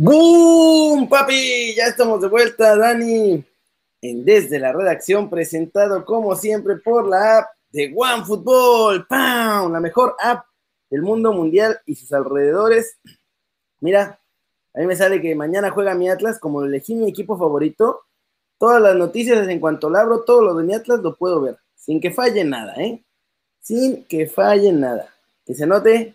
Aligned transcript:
¡Boom, 0.00 1.08
papi! 1.08 1.74
Ya 1.74 1.86
estamos 1.86 2.20
de 2.20 2.28
vuelta, 2.28 2.76
Dani, 2.76 3.44
en 4.00 4.24
Desde 4.24 4.60
la 4.60 4.72
Redacción, 4.72 5.28
presentado 5.28 6.04
como 6.04 6.36
siempre 6.36 6.76
por 6.76 7.08
la 7.08 7.38
app 7.38 7.48
de 7.72 7.92
OneFootball, 7.96 9.08
¡Pam! 9.08 9.72
La 9.72 9.80
mejor 9.80 10.14
app 10.20 10.46
del 10.88 11.02
mundo 11.02 11.32
mundial 11.32 11.80
y 11.84 11.96
sus 11.96 12.12
alrededores. 12.12 12.96
Mira, 13.80 14.20
a 14.72 14.78
mí 14.78 14.86
me 14.86 14.94
sale 14.94 15.20
que 15.20 15.34
mañana 15.34 15.70
juega 15.70 15.96
mi 15.96 16.08
Atlas, 16.08 16.38
como 16.38 16.62
elegí 16.62 16.94
mi 16.94 17.08
equipo 17.08 17.36
favorito, 17.36 18.02
todas 18.56 18.80
las 18.80 18.94
noticias 18.94 19.48
en 19.48 19.58
cuanto 19.58 19.90
lo 19.90 19.98
abro, 19.98 20.22
todo 20.22 20.42
lo 20.42 20.54
de 20.54 20.62
mi 20.62 20.74
Atlas 20.74 21.00
lo 21.00 21.16
puedo 21.16 21.40
ver, 21.40 21.58
sin 21.74 22.00
que 22.00 22.12
falle 22.12 22.44
nada, 22.44 22.72
¿eh? 22.76 23.02
Sin 23.60 24.04
que 24.04 24.28
falle 24.28 24.70
nada. 24.70 25.12
Que 25.44 25.56
se 25.56 25.66
note 25.66 26.14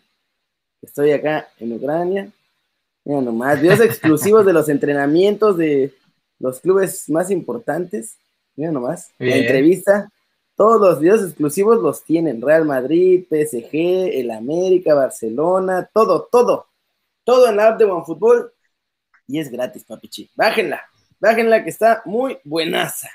que 0.79 0.85
estoy 0.85 1.11
acá 1.11 1.49
en 1.59 1.73
Ucrania, 1.73 2.31
Mira 3.05 3.21
nomás, 3.21 3.61
videos 3.61 3.81
exclusivos 3.81 4.45
de 4.45 4.53
los 4.53 4.69
entrenamientos 4.69 5.57
de 5.57 5.93
los 6.39 6.59
clubes 6.59 7.09
más 7.09 7.31
importantes. 7.31 8.17
Mira 8.55 8.71
nomás, 8.71 9.11
la 9.17 9.35
entrevista. 9.35 10.09
Todos 10.55 10.79
los 10.79 10.99
videos 10.99 11.23
exclusivos 11.23 11.81
los 11.81 12.03
tienen. 12.03 12.41
Real 12.41 12.65
Madrid, 12.65 13.25
PSG, 13.29 14.19
el 14.19 14.31
América, 14.31 14.93
Barcelona, 14.93 15.89
todo, 15.93 16.27
todo. 16.31 16.67
Todo 17.23 17.49
en 17.49 17.57
la 17.57 17.69
app 17.69 17.79
de 17.79 17.85
OneFootball. 17.85 18.51
Y 19.27 19.39
es 19.39 19.51
gratis, 19.51 19.83
papichi. 19.83 20.29
Bájenla, 20.35 20.81
bájenla 21.19 21.63
que 21.63 21.69
está 21.69 22.03
muy 22.05 22.37
buenaza. 22.43 23.09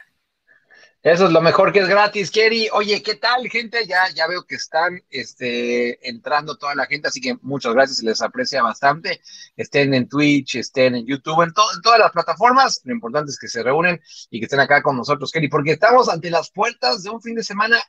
Eso 1.02 1.27
es 1.27 1.32
lo 1.32 1.41
mejor 1.41 1.72
que 1.72 1.78
es 1.78 1.88
gratis, 1.88 2.28
Kerry. 2.28 2.68
Oye, 2.72 3.00
¿qué 3.02 3.14
tal, 3.14 3.48
gente? 3.48 3.86
Ya, 3.86 4.08
ya 4.12 4.27
veo 4.27 4.44
que 4.44 4.56
están 4.56 5.00
este, 5.10 6.08
entrando 6.08 6.56
toda 6.58 6.74
la 6.74 6.86
gente, 6.86 7.06
así 7.06 7.20
que 7.20 7.36
muchas 7.42 7.72
gracias, 7.72 8.02
les 8.02 8.20
aprecia 8.20 8.64
bastante. 8.64 9.20
Estén 9.56 9.94
en 9.94 10.08
Twitch, 10.08 10.56
estén 10.56 10.96
en 10.96 11.06
YouTube, 11.06 11.42
en, 11.42 11.50
en 11.50 11.82
todas 11.82 12.00
las 12.00 12.10
plataformas. 12.10 12.80
Lo 12.82 12.92
importante 12.92 13.30
es 13.30 13.38
que 13.38 13.46
se 13.46 13.62
reúnen 13.62 14.00
y 14.28 14.41
que 14.41 14.46
estén 14.46 14.58
acá 14.58 14.82
con 14.82 14.96
nosotros, 14.96 15.30
Kerry, 15.30 15.48
porque 15.48 15.72
estamos 15.72 16.08
ante 16.08 16.30
las 16.30 16.50
puertas 16.50 17.04
de 17.04 17.10
un 17.10 17.22
fin 17.22 17.36
de 17.36 17.44
semana 17.44 17.80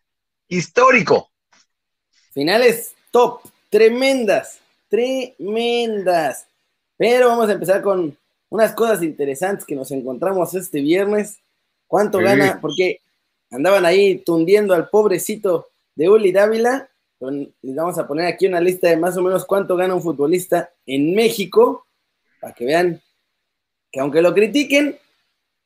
histórico. 0.48 1.32
Finales 2.32 2.94
top, 3.10 3.42
tremendas, 3.72 4.60
tremendas. 4.88 6.46
Pero 6.96 7.30
vamos 7.30 7.50
a 7.50 7.54
empezar 7.54 7.82
con 7.82 8.16
unas 8.50 8.74
cosas 8.74 9.02
interesantes 9.02 9.66
que 9.66 9.76
nos 9.76 9.90
encontramos 9.90 10.54
este 10.54 10.82
viernes. 10.82 11.40
¿Cuánto 11.90 12.20
gana? 12.20 12.60
Porque 12.62 13.02
andaban 13.50 13.84
ahí 13.84 14.20
tundiendo 14.20 14.76
al 14.76 14.90
pobrecito 14.90 15.70
de 15.96 16.08
Uli 16.08 16.32
Dávila. 16.32 16.88
Les 17.20 17.76
vamos 17.76 17.98
a 17.98 18.08
poner 18.08 18.28
aquí 18.28 18.46
una 18.46 18.62
lista 18.62 18.90
de 18.90 18.96
más 18.96 19.18
o 19.18 19.24
menos 19.24 19.44
cuánto 19.44 19.76
gana 19.76 19.96
un 19.96 20.04
futbolista 20.04 20.72
en 20.86 21.16
México, 21.16 21.88
para 22.40 22.54
que 22.54 22.66
vean 22.66 23.02
que 23.92 24.00
aunque 24.02 24.22
lo 24.22 24.36
critiquen, 24.36 25.00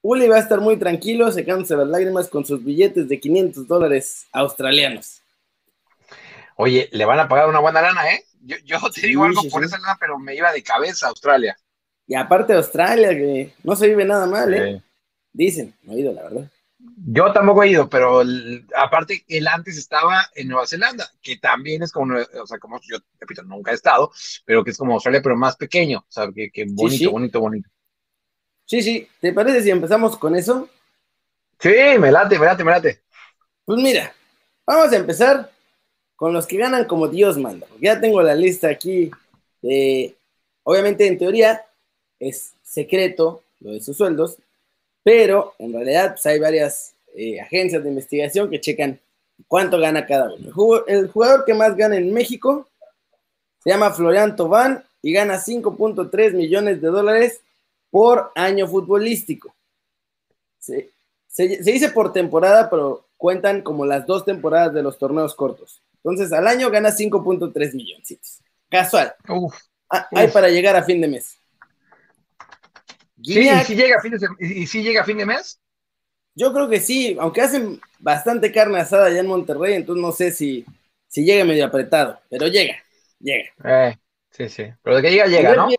Uli 0.02 0.30
va 0.30 0.38
a 0.38 0.40
estar 0.40 0.62
muy 0.62 0.78
tranquilo, 0.78 1.30
secándose 1.30 1.76
las 1.76 1.90
lágrimas 1.90 2.30
con 2.30 2.46
sus 2.46 2.64
billetes 2.64 3.10
de 3.10 3.20
500 3.20 3.68
dólares 3.68 4.26
australianos. 4.32 5.22
Oye, 6.56 6.88
le 6.94 7.04
van 7.04 7.20
a 7.20 7.28
pagar 7.28 7.50
una 7.50 7.60
buena 7.60 7.82
lana, 7.82 8.14
¿eh? 8.14 8.24
Yo, 8.64 8.80
te 8.96 9.08
digo 9.08 9.26
algo 9.26 9.42
por 9.52 9.62
esa 9.62 9.78
lana, 9.78 9.98
pero 10.00 10.18
me 10.18 10.36
iba 10.36 10.54
de 10.54 10.64
cabeza 10.64 11.08
a 11.08 11.10
Australia. 11.10 11.58
Y 12.08 12.16
aparte 12.16 12.54
de 12.54 12.60
Australia, 12.60 13.10
que 13.10 13.54
no 13.62 13.76
se 13.76 13.90
vive 13.90 14.06
nada 14.06 14.26
mal, 14.26 14.54
¿eh? 14.54 14.82
Dicen, 15.34 15.74
no 15.82 15.94
he 15.94 16.00
ido, 16.00 16.14
la 16.14 16.24
verdad. 16.24 16.50
Yo 17.08 17.32
tampoco 17.32 17.64
he 17.64 17.70
ido, 17.70 17.90
pero 17.90 18.22
aparte, 18.76 19.24
él 19.28 19.48
antes 19.48 19.78
estaba 19.78 20.30
en 20.36 20.50
Nueva 20.50 20.68
Zelanda, 20.68 21.10
que 21.22 21.38
también 21.38 21.82
es 21.82 21.92
como, 21.92 22.16
o 22.16 22.48
sea, 22.48 22.60
como 22.60 22.80
yo, 22.82 22.98
repito, 23.20 23.42
nunca 23.44 23.72
he 23.72 23.74
estado, 23.74 24.12
pero 24.46 24.64
que 24.64 24.72
es 24.72 24.78
como 24.78 24.94
Australia, 24.94 25.22
pero 25.24 25.36
más 25.36 25.56
pequeño, 25.56 26.00
o 26.00 26.12
sea, 26.12 26.30
que, 26.34 26.66
bonito, 26.70 27.12
bonito, 27.12 27.40
bonito. 27.40 27.70
Sí, 28.66 28.82
sí, 28.82 29.08
¿te 29.22 29.32
parece 29.34 29.64
si 29.64 29.70
empezamos 29.70 30.18
con 30.18 30.36
eso? 30.36 30.70
Sí, 31.60 31.74
me 32.00 32.12
late, 32.12 32.38
me 32.38 32.46
late, 32.46 32.64
me 32.64 32.72
late. 32.72 33.02
Pues 33.66 33.82
mira, 33.82 34.14
vamos 34.66 34.92
a 34.92 34.98
empezar 34.98 35.52
con 36.16 36.34
los 36.34 36.46
que 36.46 36.58
ganan 36.58 36.86
como 36.86 37.08
Dios 37.08 37.38
manda, 37.38 37.66
ya 37.80 38.00
tengo 38.00 38.22
la 38.22 38.36
lista 38.36 38.68
aquí 38.68 39.10
de, 39.62 40.16
obviamente 40.64 41.08
en 41.08 41.18
teoría 41.18 41.66
es 42.20 42.54
secreto 42.62 43.42
lo 43.62 43.72
de 43.72 43.82
sus 43.82 43.96
sueldos, 43.96 44.38
pero 45.04 45.54
en 45.60 45.74
realidad 45.74 46.12
pues, 46.12 46.26
hay 46.26 46.40
varias 46.40 46.94
eh, 47.16 47.40
agencias 47.40 47.84
de 47.84 47.90
investigación 47.90 48.50
que 48.50 48.62
checan 48.62 49.00
cuánto 49.48 49.80
gana 49.80 50.06
cada 50.06 50.34
uno. 50.34 50.84
El 50.88 51.10
jugador 51.10 51.46
que 51.46 51.54
más 51.54 51.76
gana 51.76 51.98
en 51.98 52.14
México 52.14 52.68
se 53.64 53.70
llama 53.70 53.92
Florian 53.92 54.36
Tobán 54.36 54.84
y 55.02 55.14
gana 55.14 55.36
5.3 55.36 56.34
millones 56.34 56.82
de 56.82 56.88
dólares 56.88 57.42
por 57.92 58.32
año 58.36 58.68
futbolístico. 58.68 59.54
Se, 60.60 60.90
dice 61.38 61.90
por 61.90 62.14
temporada, 62.14 62.70
pero 62.70 63.06
cuentan 63.18 63.62
como 63.62 63.86
las 63.86 64.06
dos 64.06 64.26
temporadas 64.26 64.74
de 64.74 64.84
los 64.84 64.98
torneos 64.98 65.36
cortos. 65.36 65.82
Entonces, 65.98 66.32
al 66.32 66.48
año 66.48 66.70
gana 66.70 66.90
5.3 66.90 67.74
millones. 67.74 68.42
Casual. 68.70 69.14
Ah, 69.90 70.08
hay 70.12 70.30
para 70.30 70.50
llegar 70.50 70.76
a 70.76 70.84
fin 70.84 71.00
de 71.02 71.08
mes. 71.08 71.38
Sí, 73.22 73.40
¿y 73.40 73.64
si, 73.64 73.76
llega 73.76 73.98
a 73.98 74.02
fin 74.02 74.12
de, 74.12 74.28
¿Y 74.40 74.68
si 74.68 74.82
llega 74.82 75.02
a 75.02 75.06
fin 75.06 75.18
de 75.18 75.26
mes? 75.26 75.60
Yo 76.36 76.52
creo 76.52 76.68
que 76.68 76.80
sí, 76.80 77.16
aunque 77.20 77.42
hacen 77.42 77.80
bastante 78.00 78.52
carne 78.52 78.80
asada 78.80 79.06
allá 79.06 79.20
en 79.20 79.28
Monterrey, 79.28 79.76
entonces 79.76 80.02
no 80.02 80.12
sé 80.12 80.32
si, 80.32 80.66
si 81.08 81.24
llega 81.24 81.46
medio 81.46 81.66
apretado, 81.66 82.20
pero 82.30 82.48
llega, 82.48 82.76
llega. 83.20 83.50
Eh, 83.64 83.96
sí, 84.32 84.50
sí, 84.50 84.64
pero 84.82 84.96
de 84.96 85.02
que 85.04 85.12
llega, 85.12 85.28
llega, 85.28 85.56
¿no? 85.56 85.70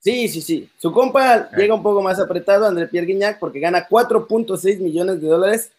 Sí, 0.00 0.28
sí, 0.28 0.40
sí. 0.40 0.70
Su 0.78 0.92
compa 0.92 1.36
eh. 1.36 1.48
llega 1.56 1.74
un 1.74 1.82
poco 1.82 2.00
más 2.00 2.18
apretado, 2.18 2.66
André 2.66 2.86
Pierre 2.86 3.06
Guignac, 3.06 3.38
porque 3.38 3.60
gana 3.60 3.86
4.6 3.86 4.78
millones 4.78 5.20
de 5.20 5.28
dólares 5.28 5.72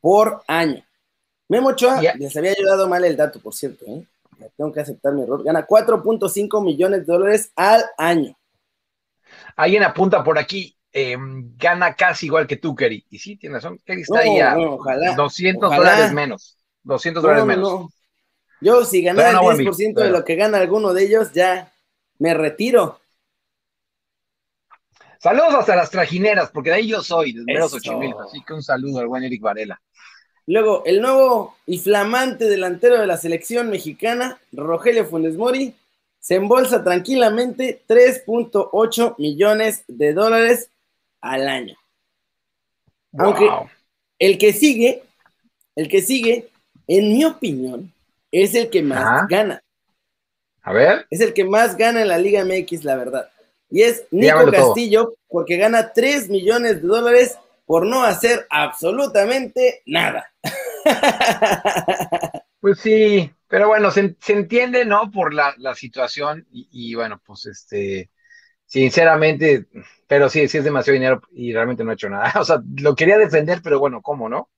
por 0.00 0.42
año. 0.48 0.84
Memo 1.48 1.68
Ochoa, 1.68 2.00
les 2.18 2.36
había 2.36 2.52
ayudado 2.52 2.88
mal 2.88 3.04
el 3.04 3.16
dato, 3.16 3.38
por 3.38 3.54
cierto, 3.54 3.84
¿eh? 3.86 4.04
Tengo 4.56 4.72
que 4.72 4.80
aceptar 4.80 5.12
mi 5.12 5.22
error. 5.22 5.42
Gana 5.42 5.66
4.5 5.66 6.62
millones 6.62 7.06
de 7.06 7.12
dólares 7.12 7.52
al 7.54 7.84
año. 7.96 8.36
Alguien 9.56 9.82
apunta 9.82 10.22
por 10.22 10.38
aquí, 10.38 10.76
em, 10.92 11.56
gana 11.56 11.94
casi 11.94 12.26
igual 12.26 12.46
que 12.46 12.56
tú, 12.56 12.74
Kerry. 12.74 13.04
Y 13.10 13.18
sí, 13.18 13.36
tienes 13.36 13.62
razón, 13.62 13.78
Kerry 13.84 14.02
está 14.02 14.20
ahí 14.20 14.40
a 14.40 14.56
200 15.16 15.74
dólares 15.74 16.12
menos. 16.12 16.58
200 16.82 17.22
dólares 17.22 17.44
menos. 17.44 17.92
Yo, 18.60 18.84
si 18.84 19.02
ganara 19.02 19.30
el 19.30 19.38
10% 19.38 20.00
de 20.00 20.10
lo 20.10 20.24
que 20.24 20.36
gana 20.36 20.58
alguno 20.58 20.94
de 20.94 21.04
ellos, 21.04 21.32
ya 21.32 21.72
me 22.18 22.34
retiro. 22.34 23.00
Saludos 25.18 25.54
hasta 25.54 25.76
las 25.76 25.90
trajineras, 25.90 26.50
porque 26.50 26.70
de 26.70 26.76
ahí 26.76 26.88
yo 26.88 27.02
soy, 27.02 27.32
de 27.32 27.42
menos 27.42 27.72
8000. 27.72 28.14
Así 28.24 28.42
que 28.46 28.54
un 28.54 28.62
saludo 28.62 29.00
al 29.00 29.08
buen 29.08 29.24
Eric 29.24 29.42
Varela. 29.42 29.80
Luego, 30.46 30.84
el 30.86 31.00
nuevo 31.00 31.56
y 31.66 31.78
flamante 31.78 32.44
delantero 32.44 33.00
de 33.00 33.06
la 33.06 33.16
selección 33.16 33.68
mexicana, 33.68 34.38
Rogelio 34.52 35.04
Funes 35.04 35.36
Mori, 35.36 35.74
se 36.26 36.34
embolsa 36.34 36.82
tranquilamente 36.82 37.84
3.8 37.86 39.14
millones 39.16 39.84
de 39.86 40.12
dólares 40.12 40.72
al 41.20 41.46
año. 41.46 41.76
Aunque 43.16 43.48
el 44.18 44.36
que 44.36 44.52
sigue, 44.52 45.04
el 45.76 45.88
que 45.88 46.02
sigue, 46.02 46.48
en 46.88 47.12
mi 47.12 47.24
opinión, 47.24 47.92
es 48.32 48.56
el 48.56 48.70
que 48.70 48.82
más 48.82 49.28
gana. 49.28 49.62
A 50.62 50.72
ver. 50.72 51.06
Es 51.10 51.20
el 51.20 51.32
que 51.32 51.44
más 51.44 51.76
gana 51.76 52.02
en 52.02 52.08
la 52.08 52.18
Liga 52.18 52.44
MX, 52.44 52.82
la 52.82 52.96
verdad. 52.96 53.30
Y 53.70 53.82
es 53.82 54.04
Nico 54.10 54.50
Castillo, 54.50 55.14
porque 55.28 55.56
gana 55.56 55.92
3 55.92 56.28
millones 56.28 56.82
de 56.82 56.88
dólares 56.88 57.38
por 57.66 57.86
no 57.86 58.02
hacer 58.02 58.48
absolutamente 58.50 59.82
nada. 59.86 60.28
Pues 62.58 62.80
sí, 62.80 63.30
pero 63.48 63.68
bueno, 63.68 63.90
se, 63.90 64.16
entiende, 64.28 64.84
¿no? 64.84 65.10
Por 65.10 65.32
la, 65.32 65.54
situación 65.74 66.46
y, 66.50 66.94
bueno, 66.94 67.20
pues 67.24 67.46
este, 67.46 68.10
sinceramente, 68.64 69.66
pero 70.06 70.28
sí, 70.28 70.48
sí 70.48 70.58
es 70.58 70.64
demasiado 70.64 70.94
dinero 70.94 71.22
y 71.32 71.52
realmente 71.52 71.84
no 71.84 71.92
he 71.92 71.94
hecho 71.94 72.08
nada. 72.08 72.32
O 72.40 72.44
sea, 72.44 72.60
lo 72.78 72.94
quería 72.94 73.18
defender, 73.18 73.60
pero 73.62 73.78
bueno, 73.78 74.02
¿cómo, 74.02 74.28
no? 74.28 74.50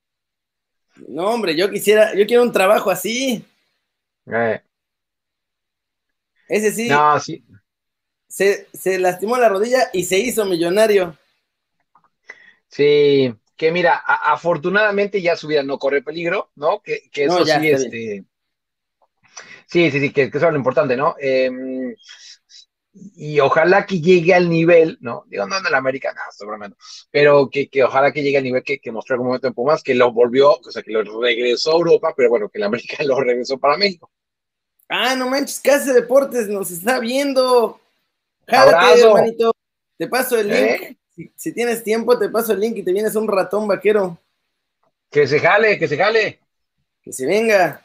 No, 1.07 1.29
hombre, 1.29 1.55
yo 1.55 1.69
quisiera, 1.69 2.13
yo 2.15 2.25
quiero 2.25 2.43
un 2.43 2.51
trabajo 2.51 2.89
así. 2.89 3.45
Eh. 4.25 4.61
Ese 6.47 6.71
sí. 6.71 6.89
No, 6.89 7.19
sí. 7.19 7.43
Se, 8.27 8.67
se 8.73 8.99
lastimó 8.99 9.37
la 9.37 9.49
rodilla 9.49 9.89
y 9.93 10.03
se 10.03 10.17
hizo 10.17 10.45
millonario. 10.45 11.17
Sí, 12.67 13.33
que 13.55 13.71
mira, 13.71 13.95
afortunadamente 13.95 15.21
ya 15.21 15.35
su 15.35 15.47
vida 15.47 15.63
no 15.63 15.79
corre 15.79 16.01
peligro, 16.01 16.51
¿no? 16.55 16.81
Que, 16.81 17.09
eso 17.13 17.45
sí, 17.45 17.69
este. 17.69 18.25
Sí, 19.69 19.91
sí, 19.91 19.99
sí, 19.99 20.11
que, 20.11 20.23
eso 20.23 20.37
es 20.37 20.51
lo 20.51 20.55
importante, 20.55 20.97
¿no? 20.97 21.15
Em, 21.19 21.93
y 22.91 23.39
ojalá 23.39 23.85
que 23.85 24.01
llegue 24.01 24.33
al 24.33 24.49
nivel, 24.49 24.97
¿no? 24.99 25.23
Digo, 25.27 25.45
no 25.45 25.59
en 25.59 25.65
el 25.65 25.75
América, 25.75 26.11
nada, 26.11 26.25
estoy 26.31 26.47
bromeando, 26.47 26.75
pero 27.11 27.47
que, 27.51 27.69
que, 27.69 27.83
ojalá 27.83 28.11
que 28.11 28.23
llegue 28.23 28.37
al 28.37 28.43
nivel 28.43 28.63
que, 28.63 28.79
que 28.79 28.91
mostró 28.91 29.15
en 29.15 29.21
un 29.21 29.27
momento 29.27 29.47
en 29.47 29.53
Pumas, 29.53 29.83
que 29.83 29.93
lo 29.93 30.11
volvió, 30.11 30.53
o 30.53 30.71
sea, 30.71 30.81
que 30.81 30.91
lo 30.91 31.03
regresó 31.21 31.71
a 31.71 31.75
Europa, 31.75 32.13
pero 32.17 32.29
bueno, 32.29 32.49
que 32.49 32.57
el 32.57 32.63
América 32.63 32.97
lo 33.03 33.19
regresó 33.19 33.59
para 33.59 33.77
México. 33.77 34.09
Ah, 34.89 35.15
no 35.15 35.29
manches, 35.29 35.59
que 35.59 35.69
hace 35.69 35.93
deportes, 35.93 36.47
nos 36.47 36.71
está 36.71 36.99
viendo. 36.99 37.79
Jálate, 38.47 39.01
hermanito. 39.01 39.55
te 39.97 40.07
paso 40.07 40.39
el 40.39 40.47
link. 40.47 40.97
Si, 41.35 41.53
tienes 41.53 41.83
tiempo, 41.83 42.17
te 42.17 42.29
paso 42.29 42.53
el 42.53 42.59
link 42.59 42.77
y 42.77 42.83
te 42.83 42.91
vienes 42.91 43.15
un 43.15 43.27
ratón 43.27 43.67
vaquero. 43.67 44.17
Que 45.11 45.27
se 45.27 45.39
jale, 45.39 45.77
que 45.77 45.87
se 45.87 45.95
jale. 45.95 46.39
Que 47.03 47.13
se 47.13 47.27
venga. 47.27 47.83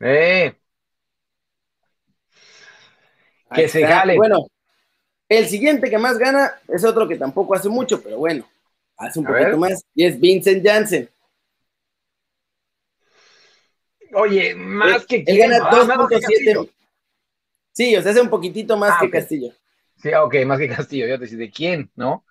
Eh. 0.00 0.54
Que 3.54 3.68
se 3.68 3.86
jale. 3.86 4.16
Bueno, 4.16 4.46
el 5.28 5.48
siguiente 5.48 5.88
que 5.88 5.98
más 5.98 6.18
gana 6.18 6.60
es 6.68 6.84
otro 6.84 7.08
que 7.08 7.16
tampoco 7.16 7.54
hace 7.54 7.68
mucho, 7.68 8.02
pero 8.02 8.18
bueno, 8.18 8.46
hace 8.96 9.18
un 9.18 9.26
poquito 9.26 9.56
más, 9.56 9.84
y 9.94 10.04
es 10.04 10.20
Vincent 10.20 10.64
Janssen. 10.64 11.08
Oye, 14.14 14.54
más 14.54 15.06
que 15.06 15.24
él 15.26 15.38
gana 15.38 15.58
2.7. 15.58 16.70
Sí, 17.72 17.96
o 17.96 18.02
sea, 18.02 18.12
hace 18.12 18.20
un 18.20 18.28
poquitito 18.28 18.76
más 18.76 18.92
ah, 18.92 18.98
que 19.00 19.10
Castillo. 19.10 19.52
Sí, 19.96 20.12
ok, 20.12 20.34
más 20.44 20.58
que 20.58 20.68
Castillo, 20.68 21.06
ya 21.06 21.16
te 21.16 21.22
decía, 21.22 21.38
¿de 21.38 21.50
quién, 21.50 21.90
no? 21.96 22.24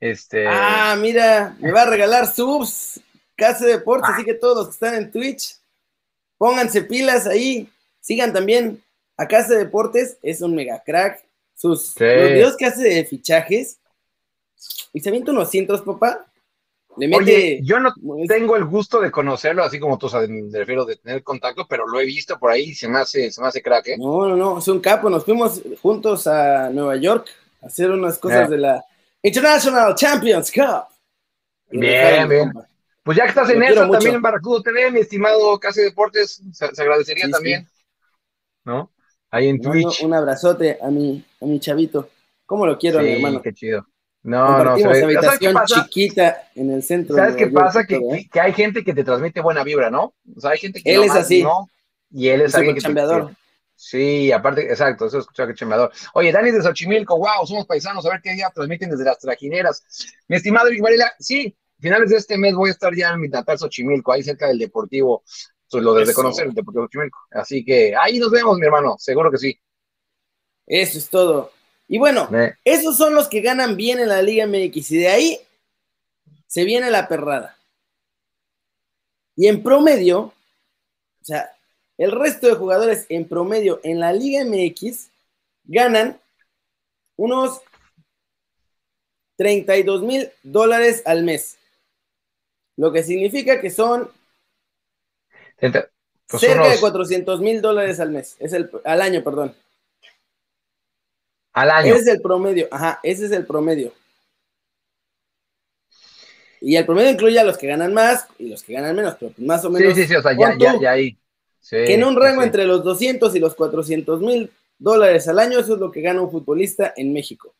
Este... 0.00 0.46
Ah, 0.48 0.96
mira, 0.98 1.56
me 1.60 1.72
va 1.72 1.82
a 1.82 1.90
regalar 1.90 2.26
subs, 2.26 3.00
Casa 3.34 3.66
Deportes, 3.66 4.10
así 4.14 4.24
que 4.24 4.34
todos 4.34 4.56
los 4.56 4.66
que 4.68 4.72
están 4.72 4.94
en 4.94 5.10
Twitch, 5.10 5.56
pónganse 6.38 6.82
pilas 6.82 7.26
ahí, 7.26 7.68
sigan 8.00 8.32
también 8.32 8.82
a 9.16 9.28
Casa 9.28 9.54
Deportes, 9.54 10.18
es 10.22 10.40
un 10.40 10.54
mega 10.54 10.82
crack, 10.84 11.24
sus 11.54 11.94
videos 11.94 12.56
que 12.56 12.66
hace 12.66 12.82
de 12.82 13.04
fichajes, 13.04 13.78
y 14.92 15.00
se 15.00 15.08
avienta 15.08 15.32
unos 15.32 15.50
cientos, 15.50 15.82
papá, 15.82 16.26
Oye, 16.96 17.60
yo 17.62 17.78
no 17.78 17.92
tengo 18.26 18.56
el 18.56 18.64
gusto 18.64 19.00
de 19.00 19.10
conocerlo, 19.10 19.62
así 19.62 19.78
como 19.78 19.98
tú, 19.98 20.08
sabes, 20.08 20.30
me 20.30 20.58
refiero 20.58 20.84
de 20.86 20.96
tener 20.96 21.22
contacto, 21.22 21.66
pero 21.68 21.86
lo 21.86 22.00
he 22.00 22.06
visto 22.06 22.38
por 22.38 22.50
ahí 22.50 22.70
y 22.70 22.74
se 22.74 22.88
me 22.88 22.98
hace, 22.98 23.30
se 23.30 23.40
me 23.40 23.48
hace 23.48 23.62
crack, 23.62 23.88
¿eh? 23.88 23.96
No, 23.98 24.26
no, 24.26 24.36
no, 24.36 24.58
es 24.58 24.68
un 24.68 24.80
capo. 24.80 25.10
Nos 25.10 25.24
fuimos 25.24 25.60
juntos 25.82 26.26
a 26.26 26.70
Nueva 26.70 26.96
York 26.96 27.28
a 27.60 27.66
hacer 27.66 27.90
unas 27.90 28.18
cosas 28.18 28.48
de 28.48 28.56
la 28.56 28.84
International 29.22 29.94
Champions 29.94 30.50
Cup. 30.50 30.86
Bien, 31.70 32.28
bien. 32.28 32.52
Pues 33.02 33.18
ya 33.18 33.24
que 33.24 33.28
estás 33.28 33.50
en 33.50 33.62
eso, 33.62 33.88
también 33.90 34.14
en 34.14 34.22
Barracudo 34.22 34.62
TV, 34.62 34.90
mi 34.90 35.00
estimado 35.00 35.60
Casi 35.60 35.82
Deportes, 35.82 36.42
se, 36.52 36.64
agradecería 36.64 37.28
también, 37.30 37.68
¿no? 38.64 38.90
Ahí 39.36 39.48
en 39.48 39.60
Twitch. 39.60 40.02
Un 40.02 40.14
abrazote 40.14 40.78
a 40.80 40.88
mi, 40.88 41.22
a 41.42 41.44
mi 41.44 41.60
chavito. 41.60 42.08
¿Cómo 42.46 42.64
lo 42.64 42.78
quiero, 42.78 43.00
mi 43.00 43.12
hermano? 43.12 43.42
Qué 43.42 43.52
chido. 43.52 43.86
No, 44.22 44.64
no, 44.64 44.78
¿sabes? 44.78 45.02
habitación 45.02 45.56
chiquita 45.66 46.48
en 46.54 46.70
el 46.70 46.82
centro. 46.82 47.14
¿Sabes 47.14 47.36
qué 47.36 47.48
pasa? 47.48 47.84
Que, 47.84 48.00
que, 48.32 48.40
hay 48.40 48.54
gente 48.54 48.82
que 48.82 48.94
te 48.94 49.04
transmite 49.04 49.42
buena 49.42 49.62
vibra, 49.62 49.90
¿no? 49.90 50.14
O 50.34 50.40
sea, 50.40 50.52
hay 50.52 50.58
gente 50.58 50.82
que 50.82 50.94
él 50.94 51.02
es 51.02 51.10
así. 51.10 51.42
No, 51.42 51.68
y 52.10 52.28
él 52.28 52.40
es, 52.40 52.54
alguien 52.54 52.74
que 52.74 52.80
chambeador. 52.80 53.32
sí, 53.74 54.32
aparte, 54.32 54.62
exacto, 54.62 55.04
eso 55.04 55.18
escuchado 55.18 55.50
que 55.50 55.54
chambeador. 55.54 55.92
Oye, 56.14 56.32
Dani 56.32 56.50
de 56.50 56.62
Xochimilco, 56.62 57.18
wow, 57.18 57.46
somos 57.46 57.66
paisanos, 57.66 58.06
a 58.06 58.10
ver 58.10 58.22
qué 58.22 58.32
día 58.32 58.50
transmiten 58.54 58.88
desde 58.88 59.04
las 59.04 59.18
trajineras. 59.18 59.84
Mi 60.28 60.36
estimado 60.36 60.68
Eric 60.68 60.82
Varela, 60.82 61.12
sí, 61.18 61.54
finales 61.78 62.08
de 62.08 62.16
este 62.16 62.38
mes 62.38 62.54
voy 62.54 62.70
a 62.70 62.72
estar 62.72 62.94
ya 62.96 63.10
en 63.10 63.20
mi 63.20 63.28
natal 63.28 63.58
Xochimilco, 63.58 64.12
ahí 64.12 64.22
cerca 64.22 64.48
del 64.48 64.58
Deportivo, 64.58 65.22
lo 65.72 65.94
de 65.94 66.14
conocer, 66.14 66.46
el 66.46 66.54
Deportivo 66.54 66.84
Xochimilco. 66.84 67.18
Así 67.30 67.64
que 67.64 67.94
ahí 67.96 68.18
nos 68.18 68.30
vemos, 68.30 68.58
mi 68.58 68.66
hermano, 68.66 68.96
seguro 68.98 69.30
que 69.30 69.38
sí. 69.38 69.58
Eso 70.66 70.98
es 70.98 71.08
todo. 71.08 71.52
Y 71.88 71.98
bueno, 71.98 72.28
esos 72.64 72.96
son 72.96 73.14
los 73.14 73.28
que 73.28 73.40
ganan 73.40 73.76
bien 73.76 74.00
en 74.00 74.08
la 74.08 74.22
Liga 74.22 74.46
MX. 74.46 74.90
Y 74.90 74.98
de 74.98 75.08
ahí 75.08 75.40
se 76.46 76.64
viene 76.64 76.90
la 76.90 77.08
perrada. 77.08 77.56
Y 79.36 79.48
en 79.48 79.62
promedio, 79.62 80.20
o 80.20 81.24
sea, 81.24 81.52
el 81.98 82.12
resto 82.12 82.46
de 82.46 82.54
jugadores 82.54 83.06
en 83.08 83.28
promedio 83.28 83.80
en 83.82 84.00
la 84.00 84.12
Liga 84.12 84.44
MX 84.44 85.08
ganan 85.64 86.20
unos 87.16 87.60
32 89.36 90.02
mil 90.02 90.30
dólares 90.42 91.02
al 91.04 91.22
mes. 91.22 91.58
Lo 92.76 92.92
que 92.92 93.02
significa 93.02 93.60
que 93.60 93.70
son 93.70 94.10
pues 95.58 96.40
cerca 96.40 96.68
de 96.68 96.78
400 96.78 97.40
mil 97.40 97.60
dólares 97.60 98.00
al 98.00 98.10
mes. 98.10 98.36
Es 98.38 98.52
el, 98.52 98.70
al 98.84 99.00
año, 99.00 99.22
perdón. 99.22 99.54
Al 101.52 101.70
año. 101.70 101.94
Ese 101.94 102.02
es 102.02 102.06
el 102.08 102.20
promedio, 102.20 102.68
ajá, 102.70 103.00
ese 103.02 103.26
es 103.26 103.32
el 103.32 103.46
promedio. 103.46 103.92
Y 106.60 106.76
el 106.76 106.84
promedio 106.84 107.10
incluye 107.10 107.38
a 107.38 107.44
los 107.44 107.56
que 107.58 107.66
ganan 107.66 107.94
más 107.94 108.26
y 108.38 108.48
los 108.48 108.62
que 108.62 108.72
ganan 108.72 108.96
menos, 108.96 109.16
pero 109.18 109.32
más 109.38 109.64
o 109.64 109.70
menos. 109.70 109.94
Sí, 109.94 110.02
sí, 110.02 110.08
sí, 110.08 110.16
o 110.16 110.22
sea, 110.22 110.32
ya, 110.32 110.56
ya, 110.58 110.78
ya 110.80 110.90
ahí. 110.92 111.16
que 111.70 111.94
en 111.94 112.04
un 112.04 112.16
rango 112.16 112.42
entre 112.42 112.64
los 112.64 112.82
200 112.82 113.34
y 113.36 113.38
los 113.38 113.54
400 113.54 114.20
mil 114.20 114.50
dólares 114.78 115.28
al 115.28 115.38
año, 115.38 115.58
eso 115.58 115.74
es 115.74 115.80
lo 115.80 115.90
que 115.90 116.00
gana 116.00 116.22
un 116.22 116.30
futbolista 116.30 116.92
en 116.96 117.12
México. 117.12 117.54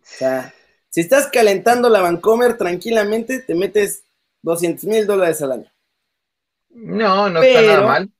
O 0.00 0.06
sea, 0.06 0.54
si 0.90 1.00
estás 1.00 1.26
calentando 1.26 1.88
la 1.88 2.00
Vancomer 2.00 2.56
tranquilamente, 2.56 3.40
te 3.40 3.54
metes 3.54 4.04
200 4.42 4.84
mil 4.84 5.06
dólares 5.06 5.42
al 5.42 5.52
año. 5.52 5.73
No, 6.74 7.30
no 7.30 7.42
está 7.42 7.62
nada 7.62 7.86
mal. 7.86 8.10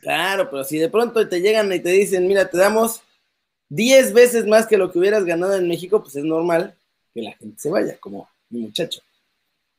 Claro, 0.00 0.50
pero 0.50 0.64
si 0.64 0.78
de 0.78 0.88
pronto 0.88 1.28
te 1.28 1.40
llegan 1.40 1.72
y 1.72 1.80
te 1.80 1.90
dicen, 1.90 2.26
mira, 2.26 2.50
te 2.50 2.58
damos 2.58 3.02
10 3.68 4.12
veces 4.12 4.46
más 4.46 4.66
que 4.66 4.76
lo 4.76 4.90
que 4.90 4.98
hubieras 4.98 5.24
ganado 5.24 5.54
en 5.54 5.68
México, 5.68 6.02
pues 6.02 6.16
es 6.16 6.24
normal 6.24 6.76
que 7.14 7.22
la 7.22 7.32
gente 7.32 7.60
se 7.60 7.70
vaya, 7.70 7.96
como 7.98 8.28
mi 8.50 8.60
muchacho. 8.60 9.00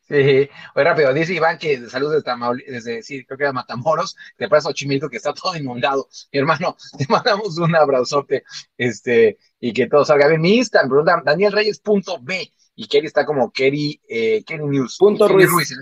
Sí, 0.07 0.15
oye, 0.15 0.49
rápido, 0.75 1.13
dice 1.13 1.35
Iván 1.35 1.59
que 1.59 1.87
saludos 1.87 2.23
desde, 2.23 2.71
desde 2.71 3.03
sí, 3.03 3.23
creo 3.25 3.37
que 3.37 3.43
era 3.43 3.53
Matamoros, 3.53 4.15
te 4.37 4.49
pasa 4.49 4.69
Ochimilco 4.69 5.07
que 5.07 5.17
está 5.17 5.33
todo 5.33 5.55
inundado. 5.55 6.09
Mi 6.31 6.39
hermano, 6.39 6.75
te 6.97 7.05
mandamos 7.07 7.57
un 7.59 7.75
abrazote, 7.75 8.43
este, 8.75 9.37
y 9.59 9.71
que 9.71 9.87
todo 9.87 10.03
salga 10.05 10.27
bien. 10.27 10.41
Mi 10.41 10.57
Instagram, 10.57 10.89
pregunta 10.89 11.21
danielreyes.b, 11.23 12.53
y 12.75 12.87
Kerry 12.87 13.07
está 13.07 13.25
como 13.25 13.51
Kerry, 13.51 14.01
eh, 14.07 14.43
Kerry 14.45 14.65
News. 14.65 14.95
Punto 14.97 15.27
Kerry 15.27 15.45
Ruiz. 15.45 15.77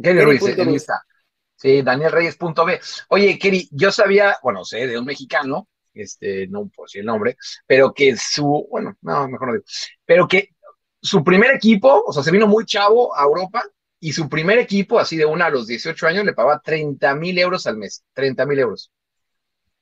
Kerry, 0.00 0.20
Ruiz, 0.22 0.42
en 0.46 0.70
Insta. 0.70 1.04
Sí, 1.58 1.82
danielreyes.b. 1.82 2.80
Oye, 3.08 3.38
Kerry, 3.38 3.68
yo 3.72 3.90
sabía, 3.90 4.38
bueno, 4.42 4.64
sé, 4.64 4.86
de 4.86 4.96
un 4.96 5.04
mexicano, 5.04 5.68
este, 5.92 6.46
no 6.46 6.68
por 6.68 6.88
si 6.88 7.00
el 7.00 7.06
nombre, 7.06 7.36
pero 7.66 7.92
que 7.92 8.16
su, 8.16 8.68
bueno, 8.70 8.96
no, 9.02 9.28
mejor 9.28 9.48
no 9.48 9.52
digo, 9.54 9.64
pero 10.04 10.28
que 10.28 10.50
su 11.02 11.24
primer 11.24 11.54
equipo, 11.56 12.04
o 12.06 12.12
sea, 12.12 12.22
se 12.22 12.30
vino 12.30 12.46
muy 12.46 12.64
chavo 12.64 13.16
a 13.16 13.24
Europa 13.24 13.64
y 13.98 14.12
su 14.12 14.28
primer 14.28 14.58
equipo, 14.58 15.00
así 15.00 15.16
de 15.16 15.24
una 15.24 15.46
a 15.46 15.50
los 15.50 15.66
18 15.66 16.06
años, 16.06 16.24
le 16.24 16.32
pagaba 16.32 16.60
30 16.60 17.14
mil 17.16 17.36
euros 17.38 17.66
al 17.66 17.76
mes, 17.76 18.04
30 18.12 18.46
mil 18.46 18.60
euros. 18.60 18.92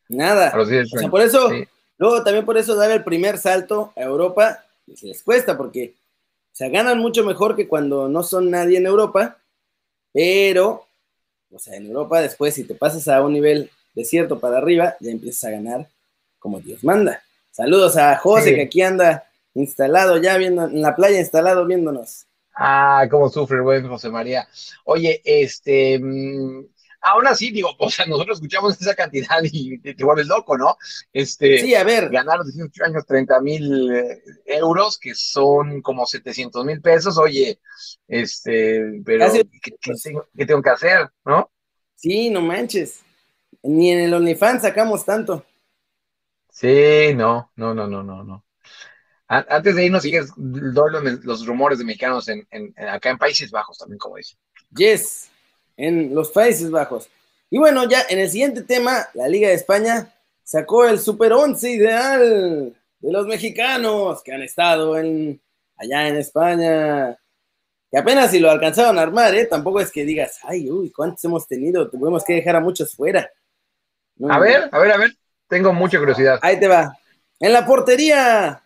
Nada. 0.08 0.58
o 0.58 0.64
sea, 0.64 1.10
por 1.10 1.20
eso, 1.20 1.50
luego 1.98 2.24
también 2.24 2.46
por 2.46 2.56
eso 2.56 2.74
dar 2.74 2.90
el 2.90 3.04
primer 3.04 3.36
salto 3.36 3.92
a 3.96 4.02
Europa, 4.02 4.64
pues, 4.86 5.02
les 5.02 5.22
cuesta, 5.22 5.58
porque, 5.58 5.94
o 6.52 6.56
sea, 6.56 6.70
ganan 6.70 6.98
mucho 6.98 7.22
mejor 7.22 7.54
que 7.54 7.68
cuando 7.68 8.08
no 8.08 8.22
son 8.22 8.50
nadie 8.50 8.78
en 8.78 8.86
Europa, 8.86 9.38
pero, 10.12 10.86
o 11.50 11.58
sea, 11.58 11.76
en 11.76 11.86
Europa 11.86 12.20
después, 12.20 12.54
si 12.54 12.64
te 12.64 12.74
pasas 12.74 13.08
a 13.08 13.22
un 13.22 13.32
nivel 13.32 13.70
desierto 13.94 14.38
para 14.38 14.58
arriba, 14.58 14.96
ya 15.00 15.10
empiezas 15.10 15.44
a 15.44 15.50
ganar 15.50 15.88
como 16.38 16.60
Dios 16.60 16.84
manda. 16.84 17.22
Saludos 17.50 17.96
a 17.96 18.16
José, 18.18 18.54
que 18.54 18.62
aquí 18.62 18.82
anda 18.82 19.24
instalado 19.54 20.18
ya 20.18 20.36
viendo, 20.36 20.64
en 20.64 20.82
la 20.82 20.94
playa 20.94 21.18
instalado 21.18 21.66
viéndonos. 21.66 22.26
Ah, 22.54 23.06
cómo 23.10 23.28
sufre 23.28 23.56
el 23.56 23.62
buen 23.62 23.88
José 23.88 24.10
María. 24.10 24.46
Oye, 24.84 25.20
este, 25.24 25.98
mm, 25.98 26.66
aún 27.06 27.26
así, 27.26 27.50
digo, 27.50 27.70
o 27.78 27.90
sea, 27.90 28.04
nosotros 28.06 28.38
escuchamos 28.38 28.80
esa 28.80 28.94
cantidad 28.94 29.38
y 29.42 29.78
te, 29.78 30.04
vuelves 30.04 30.26
loco, 30.26 30.58
¿no? 30.58 30.76
Este, 31.12 31.60
sí, 31.60 31.74
a 31.74 31.84
ver. 31.84 32.10
Ganar 32.10 32.42
18 32.44 32.84
años 32.84 33.06
30 33.06 33.40
mil 33.40 33.92
eh, 33.92 34.22
euros, 34.46 34.98
que 34.98 35.14
son 35.14 35.82
como 35.82 36.06
700 36.06 36.64
mil 36.64 36.80
pesos, 36.80 37.16
oye, 37.18 37.60
este, 38.08 39.02
pero 39.04 39.26
¿qué, 39.32 40.44
tengo, 40.46 40.62
que 40.62 40.70
hacer, 40.70 41.08
no? 41.24 41.50
Sí, 41.94 42.30
no 42.30 42.40
manches. 42.40 43.02
Ni 43.62 43.92
en 43.92 44.00
el 44.00 44.14
OnlyFans 44.14 44.62
sacamos 44.62 45.04
tanto. 45.04 45.44
Sí, 46.50 47.14
no, 47.14 47.52
no, 47.56 47.74
no, 47.74 47.86
no, 47.86 48.02
no, 48.02 48.24
no. 48.24 48.44
Antes 49.28 49.74
de 49.74 49.84
irnos, 49.84 50.02
sigues 50.02 50.30
los, 50.36 51.24
los 51.24 51.46
rumores 51.46 51.78
de 51.78 51.84
mexicanos 51.84 52.28
en, 52.28 52.46
acá 52.88 53.10
en 53.10 53.18
Países 53.18 53.50
Bajos 53.50 53.78
también, 53.78 53.98
como 53.98 54.16
dice. 54.16 54.36
Yes, 54.70 55.30
en 55.76 56.14
los 56.14 56.30
Países 56.30 56.70
Bajos. 56.70 57.08
Y 57.50 57.58
bueno, 57.58 57.88
ya 57.88 58.04
en 58.08 58.18
el 58.18 58.30
siguiente 58.30 58.62
tema, 58.62 59.06
la 59.14 59.28
Liga 59.28 59.48
de 59.48 59.54
España 59.54 60.12
sacó 60.42 60.86
el 60.86 60.98
Super 60.98 61.32
11 61.32 61.70
ideal 61.70 62.74
de 62.98 63.12
los 63.12 63.26
mexicanos 63.26 64.22
que 64.22 64.32
han 64.32 64.42
estado 64.42 64.98
en, 64.98 65.40
allá 65.76 66.08
en 66.08 66.16
España. 66.16 67.18
Que 67.90 67.98
apenas 67.98 68.30
si 68.30 68.40
lo 68.40 68.50
alcanzaron 68.50 68.98
a 68.98 69.02
armar, 69.02 69.34
¿eh? 69.34 69.46
Tampoco 69.46 69.80
es 69.80 69.92
que 69.92 70.04
digas, 70.04 70.40
ay, 70.42 70.70
uy, 70.70 70.90
¿cuántos 70.90 71.24
hemos 71.24 71.46
tenido? 71.46 71.88
Tuvimos 71.88 72.24
que 72.24 72.34
dejar 72.34 72.56
a 72.56 72.60
muchos 72.60 72.94
fuera. 72.94 73.30
a 74.28 74.38
ver, 74.38 74.68
a 74.72 74.78
ver, 74.78 74.92
a 74.92 74.96
ver. 74.96 75.16
Tengo 75.48 75.72
mucha 75.72 75.98
curiosidad. 75.98 76.40
Ahí 76.42 76.58
te 76.58 76.66
va. 76.66 76.98
En 77.38 77.52
la 77.52 77.64
portería. 77.64 78.62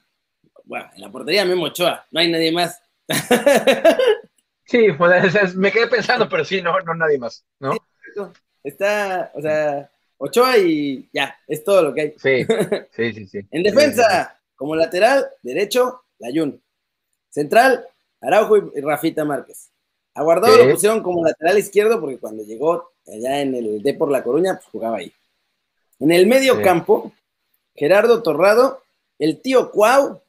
Bueno, 0.65 0.89
en 0.95 1.03
la 1.03 1.11
portería 1.11 1.45
Memo 1.45 1.65
Ochoa. 1.65 2.07
No 2.11 2.21
hay 2.21 2.31
nadie 2.31 2.53
más. 2.53 2.81
sí, 4.71 4.87
me 5.57 5.73
quedé 5.73 5.89
pensando, 5.89 6.29
pero 6.29 6.45
sí, 6.45 6.63
no, 6.63 6.79
no 6.81 6.95
nadie 6.95 7.19
más, 7.19 7.45
¿no? 7.59 7.73
Está, 8.63 9.33
o 9.35 9.41
sea, 9.41 9.91
Ochoa 10.19 10.59
y 10.59 11.09
ya, 11.13 11.37
es 11.49 11.65
todo 11.65 11.83
lo 11.83 11.95
que 11.95 12.01
hay. 12.01 12.15
Sí, 12.19 12.47
sí, 12.93 13.13
sí. 13.13 13.27
sí. 13.27 13.47
en 13.51 13.63
defensa, 13.63 14.39
como 14.55 14.77
lateral 14.77 15.27
derecho, 15.43 16.05
Layun. 16.19 16.63
Central, 17.31 17.87
Araujo 18.21 18.57
y 18.75 18.81
Rafita 18.81 19.25
Márquez. 19.25 19.71
A 20.15 20.23
Guardado 20.23 20.57
lo 20.57 20.73
pusieron 20.73 21.03
como 21.03 21.25
lateral 21.25 21.59
izquierdo 21.59 22.01
porque 22.01 22.19
cuando 22.19 22.43
llegó 22.43 22.93
allá 23.07 23.41
en 23.41 23.55
el 23.55 23.83
D 23.83 23.95
por 23.95 24.11
La 24.11 24.23
Coruña, 24.23 24.55
pues 24.55 24.67
jugaba 24.67 24.99
ahí. 24.99 25.13
En 26.01 26.11
el 26.11 26.27
medio 26.27 26.61
campo, 26.63 27.13
Gerardo 27.75 28.23
Torrado, 28.23 28.83
el 29.19 29.41
tío 29.41 29.71
Cuau 29.71 30.21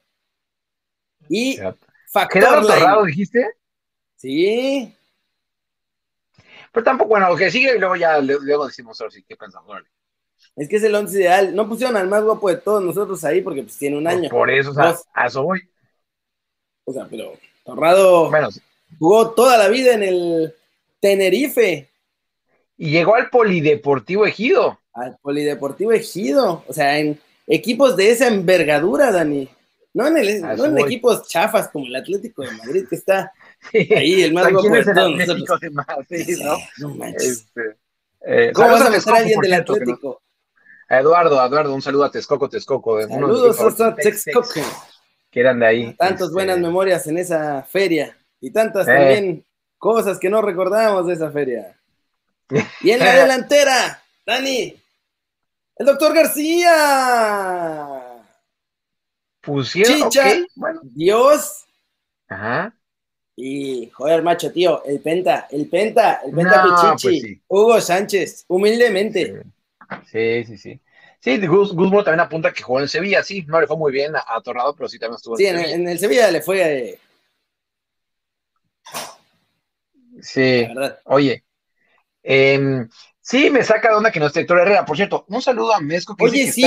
y 1.28 1.58
Factor 2.06 2.42
¿Gerardo 2.42 2.68
Torrado 2.68 3.04
dijiste? 3.04 3.56
Sí. 4.22 4.94
Pero 6.70 6.84
tampoco, 6.84 7.10
bueno, 7.10 7.28
lo 7.28 7.36
que 7.36 7.50
sigue 7.50 7.74
y 7.74 7.78
luego 7.80 7.96
ya 7.96 8.20
luego 8.20 8.66
decimos 8.66 9.00
ahora 9.00 9.10
sí 9.10 9.24
qué 9.26 9.34
pensamos. 9.34 9.82
Es 10.54 10.68
que 10.68 10.76
es 10.76 10.84
el 10.84 10.94
once 10.94 11.18
ideal. 11.18 11.52
No 11.56 11.68
pusieron 11.68 11.96
al 11.96 12.06
más 12.06 12.22
guapo 12.22 12.48
de 12.48 12.58
todos 12.58 12.84
nosotros 12.84 13.24
ahí 13.24 13.42
porque 13.42 13.64
pues 13.64 13.76
tiene 13.76 13.98
un 13.98 14.04
pues 14.04 14.14
año. 14.14 14.28
por 14.30 14.48
eso, 14.48 14.70
o 14.70 14.74
sea, 14.74 14.96
a 15.12 15.26
eso 15.26 15.42
voy. 15.42 15.60
O 16.84 16.92
sea, 16.92 17.08
pero 17.10 17.32
Torrado 17.64 18.30
jugó 18.96 19.30
toda 19.32 19.58
la 19.58 19.68
vida 19.68 19.94
en 19.94 20.04
el 20.04 20.54
Tenerife. 21.00 21.90
Y 22.78 22.90
llegó 22.90 23.16
al 23.16 23.28
Polideportivo 23.28 24.24
Ejido. 24.24 24.78
Al 24.92 25.16
Polideportivo 25.20 25.90
Ejido. 25.90 26.64
O 26.68 26.72
sea, 26.72 26.96
en 26.96 27.20
equipos 27.48 27.96
de 27.96 28.12
esa 28.12 28.28
envergadura, 28.28 29.10
Dani. 29.10 29.48
No 29.94 30.06
en, 30.06 30.16
el, 30.16 30.40
no 30.40 30.64
en 30.64 30.78
equipos 30.78 31.26
chafas 31.28 31.68
como 31.68 31.86
el 31.86 31.96
Atlético 31.96 32.42
de 32.42 32.52
Madrid, 32.52 32.86
que 32.88 32.94
está 32.94 33.32
ahí 33.72 34.22
el 34.22 34.32
más 34.32 34.52
guapo 34.52 34.68
de 34.68 34.84
todos 34.84 35.16
nosotros. 35.16 35.60
¿no? 36.40 36.56
no 36.78 36.94
manches. 36.94 37.46
Este, 37.46 37.76
eh, 38.24 38.52
¿Cómo 38.52 38.68
vas 38.68 38.82
a 38.82 38.90
meter 38.90 39.12
a 39.12 39.16
alguien 39.16 39.40
del 39.40 39.54
Atlético? 39.54 40.22
Eduardo, 40.88 41.44
Eduardo, 41.44 41.74
un 41.74 41.82
saludo 41.82 42.04
a 42.04 42.10
Texcoco, 42.10 42.48
Texcoco. 42.48 43.00
Saludos 43.02 43.80
a 43.80 43.94
Texcoco. 43.94 44.60
Que 45.30 45.40
eran 45.40 45.60
de 45.60 45.66
ahí. 45.66 45.94
Tantas 45.94 46.22
este, 46.22 46.34
buenas 46.34 46.58
memorias 46.58 47.06
en 47.06 47.16
esa 47.16 47.62
feria 47.62 48.16
y 48.40 48.50
tantas 48.50 48.86
eh. 48.86 48.92
también 48.92 49.44
cosas 49.78 50.18
que 50.18 50.28
no 50.28 50.42
recordamos 50.42 51.06
de 51.06 51.14
esa 51.14 51.30
feria. 51.30 51.78
Y 52.82 52.90
en 52.90 52.98
la 52.98 53.14
delantera, 53.22 54.02
Dani, 54.26 54.76
el 55.76 55.86
doctor 55.86 56.14
García. 56.14 56.72
Pusieron, 59.40 60.10
Chicha, 60.10 60.36
bueno. 60.54 60.80
Dios. 60.84 61.64
Ajá. 62.28 62.74
Y, 63.34 63.88
joder, 63.90 64.22
macho, 64.22 64.52
tío, 64.52 64.84
el 64.84 65.00
Penta, 65.00 65.48
el 65.50 65.68
Penta, 65.68 66.20
el 66.24 66.32
Penta 66.34 66.64
Pichichi, 66.64 67.18
pues 67.18 67.38
Hugo 67.48 67.80
Sánchez, 67.80 68.44
humildemente. 68.48 69.42
Sí, 70.10 70.44
sí, 70.44 70.58
sí. 70.58 70.80
Sí, 71.20 71.46
Gus, 71.46 71.70
también 71.70 72.20
apunta 72.20 72.52
que 72.52 72.62
jugó 72.62 72.80
en 72.80 72.88
Sevilla, 72.88 73.22
sí, 73.22 73.44
no 73.46 73.60
le 73.60 73.66
fue 73.66 73.76
muy 73.76 73.92
bien 73.92 74.12
a, 74.16 74.40
Torrado, 74.42 74.74
pero 74.74 74.88
sí 74.88 74.98
también 74.98 75.16
estuvo 75.16 75.36
sí, 75.36 75.46
en, 75.46 75.56
Sevilla. 75.56 75.74
en 75.74 75.88
el 75.88 75.98
Sevilla 75.98 76.30
le 76.30 76.42
fue. 76.42 76.88
Eh... 76.88 76.98
Sí, 80.20 80.66
oye, 81.04 81.44
eh, 82.22 82.86
sí, 83.20 83.50
me 83.50 83.64
saca 83.64 83.90
de 83.90 83.96
onda 83.96 84.10
que 84.10 84.20
no 84.20 84.26
esté 84.26 84.40
Héctor 84.40 84.60
Herrera. 84.60 84.84
Por 84.84 84.96
cierto, 84.96 85.24
un 85.28 85.42
saludo 85.42 85.74
a 85.74 85.80
Mesco 85.80 86.16
que, 86.16 86.24
oye, 86.24 86.52
sí. 86.52 86.64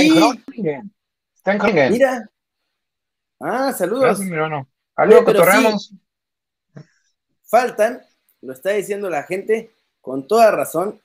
está 1.35 1.51
en 1.51 1.57
Groningen. 1.59 1.91
Mira. 1.93 2.29
Ah, 3.39 3.73
saludos. 3.73 4.03
Gracias, 4.03 4.27
mi 4.27 4.35
hermano. 4.35 4.69
Algo 4.95 5.23
cotorreamos. 5.23 5.93
Faltan, 7.55 8.01
lo 8.41 8.51
está 8.51 8.71
diciendo 8.71 9.09
la 9.09 9.23
gente 9.23 9.71
con 10.01 10.27
toda 10.27 10.51
razón, 10.51 10.99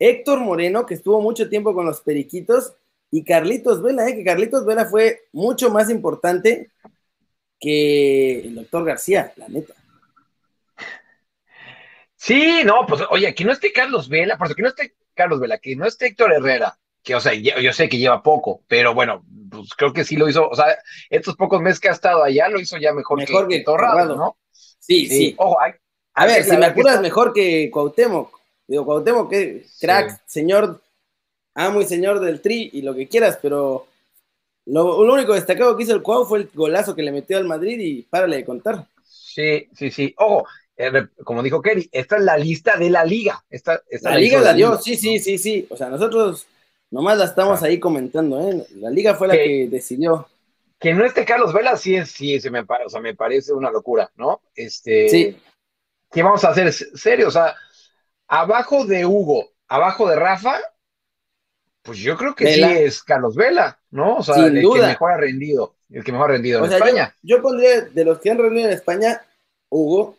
Héctor 0.00 0.40
Moreno, 0.40 0.84
que 0.84 0.94
estuvo 0.94 1.20
mucho 1.20 1.48
tiempo 1.48 1.72
con 1.74 1.86
los 1.86 2.00
Periquitos, 2.00 2.72
y 3.12 3.22
Carlitos 3.22 3.80
Vela, 3.80 4.08
¿eh? 4.08 4.16
que 4.16 4.24
Carlitos 4.24 4.66
Vela 4.66 4.86
fue 4.86 5.28
mucho 5.32 5.70
más 5.70 5.90
importante 5.90 6.70
que 7.60 8.40
el 8.40 8.56
doctor 8.56 8.84
García, 8.84 9.32
la 9.36 9.46
neta. 9.46 9.74
Sí, 12.16 12.62
no, 12.64 12.84
pues 12.84 13.02
oye, 13.10 13.28
aquí 13.28 13.44
no 13.44 13.52
esté 13.52 13.70
Carlos 13.70 14.08
Vela, 14.08 14.36
por 14.36 14.52
que 14.56 14.62
no 14.62 14.68
esté 14.68 14.94
Carlos 15.14 15.38
Vela, 15.38 15.58
que 15.58 15.76
no 15.76 15.86
esté 15.86 16.06
Héctor 16.06 16.32
Herrera, 16.32 16.76
que 17.04 17.14
o 17.14 17.20
sea, 17.20 17.32
yo, 17.34 17.72
sé 17.72 17.88
que 17.88 17.98
lleva 17.98 18.24
poco, 18.24 18.64
pero 18.66 18.92
bueno, 18.92 19.24
pues 19.52 19.70
creo 19.76 19.92
que 19.92 20.04
sí 20.04 20.16
lo 20.16 20.28
hizo, 20.28 20.48
o 20.48 20.56
sea, 20.56 20.66
estos 21.10 21.36
pocos 21.36 21.60
meses 21.60 21.78
que 21.78 21.90
ha 21.90 21.92
estado 21.92 22.24
allá 22.24 22.48
lo 22.48 22.58
hizo 22.58 22.76
ya 22.76 22.92
mejor, 22.92 23.18
mejor 23.18 23.46
que, 23.46 23.58
que 23.58 23.64
Torrado, 23.64 24.16
¿no? 24.16 24.36
Sí, 24.82 25.06
sí. 25.06 25.34
Ojo, 25.38 25.58
a 26.14 26.26
ver, 26.26 26.44
si 26.44 26.56
me 26.56 26.66
apuras 26.66 27.00
mejor 27.00 27.32
que 27.32 27.70
Cuauhtémoc. 27.70 28.38
Digo, 28.66 28.84
Cuauhtémoc, 28.84 29.30
que 29.30 29.66
crack, 29.80 30.20
señor, 30.26 30.80
amo 31.54 31.80
y 31.80 31.84
señor 31.84 32.20
del 32.20 32.40
tri 32.40 32.70
y 32.72 32.82
lo 32.82 32.94
que 32.94 33.08
quieras, 33.08 33.38
pero 33.40 33.86
lo, 34.66 34.98
único 35.00 35.34
destacado 35.34 35.76
que 35.76 35.82
hizo 35.82 35.94
el 35.94 36.02
Cuau 36.02 36.24
fue 36.24 36.40
el 36.40 36.50
golazo 36.54 36.94
que 36.94 37.02
le 37.02 37.12
metió 37.12 37.36
al 37.36 37.44
Madrid 37.44 37.78
y 37.80 38.02
párale 38.02 38.36
de 38.36 38.44
contar. 38.44 38.86
Sí, 39.04 39.68
sí, 39.74 39.90
sí. 39.90 40.14
Ojo, 40.18 40.46
eh, 40.76 41.06
como 41.24 41.42
dijo 41.42 41.60
Kerry, 41.60 41.88
esta 41.90 42.16
es 42.16 42.22
la 42.22 42.36
lista 42.36 42.76
de 42.76 42.90
la 42.90 43.04
liga. 43.04 43.42
Esta, 43.50 43.82
la, 44.02 44.16
liga 44.16 44.40
la 44.40 44.52
dio, 44.52 44.78
sí, 44.78 44.96
sí, 44.96 45.18
sí, 45.18 45.38
sí. 45.38 45.66
O 45.70 45.76
sea, 45.76 45.88
nosotros 45.88 46.46
nomás 46.90 47.18
la 47.18 47.24
estamos 47.24 47.62
ahí 47.62 47.80
comentando, 47.80 48.40
¿eh? 48.40 48.66
La 48.76 48.90
liga 48.90 49.14
fue 49.14 49.28
la 49.28 49.34
que, 49.34 49.68
decidió. 49.70 50.28
Que 50.78 50.94
no 50.94 51.04
esté 51.04 51.24
Carlos 51.24 51.52
Vela, 51.52 51.76
sí, 51.76 52.04
sí, 52.04 52.40
se 52.40 52.50
me, 52.50 52.60
o 52.60 52.88
sea, 52.88 53.00
me 53.00 53.14
parece 53.14 53.52
una 53.52 53.70
locura, 53.70 54.10
¿no? 54.16 54.42
Este, 54.54 55.08
sí. 55.08 55.36
¿Qué 56.12 56.22
vamos 56.22 56.44
a 56.44 56.50
hacer? 56.50 56.72
Serio, 56.72 57.28
o 57.28 57.30
sea, 57.30 57.54
abajo 58.28 58.84
de 58.84 59.06
Hugo, 59.06 59.50
abajo 59.68 60.08
de 60.08 60.16
Rafa, 60.16 60.60
pues 61.82 61.98
yo 61.98 62.16
creo 62.16 62.34
que 62.34 62.52
sí 62.52 62.62
es 62.62 63.02
Carlos 63.02 63.34
Vela, 63.34 63.78
¿no? 63.90 64.16
O 64.16 64.22
sea, 64.22 64.46
el 64.46 64.60
que 64.60 64.80
mejor 64.80 65.12
ha 65.12 65.16
rendido, 65.16 65.74
el 65.90 66.04
que 66.04 66.12
mejor 66.12 66.30
ha 66.30 66.34
rendido 66.34 66.64
en 66.64 66.72
España. 66.72 67.16
Yo, 67.22 67.42
pondría 67.42 67.80
de 67.80 68.04
los 68.04 68.20
que 68.20 68.30
han 68.30 68.38
rendido 68.38 68.68
en 68.68 68.74
España, 68.74 69.22
Hugo, 69.68 70.16